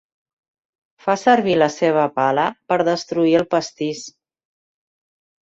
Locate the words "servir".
1.23-1.57